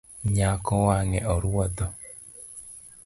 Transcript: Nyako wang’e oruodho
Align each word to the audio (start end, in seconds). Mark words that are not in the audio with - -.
Nyako 0.35 0.73
wang’e 0.85 1.19
oruodho 1.33 1.85